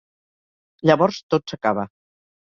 Llavors 0.89 1.19
tot 1.33 1.45
s'acaba. 1.53 1.85